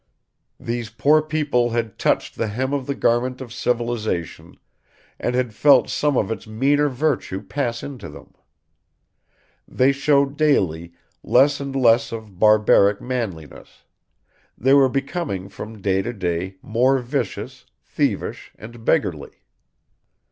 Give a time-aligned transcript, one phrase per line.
[0.59, 4.57] These poor people had touched the hem of the garment of civilization,
[5.19, 8.33] and had felt some of its meaner virtue pass into them.
[9.67, 13.83] They showed daily less and less of barbaric manliness;
[14.57, 19.43] they were becoming from day to day more vicious, thievish, and beggarly.